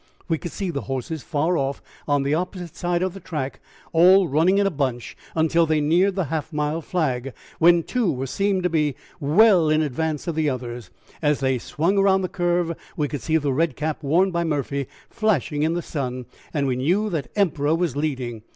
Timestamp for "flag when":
6.81-7.83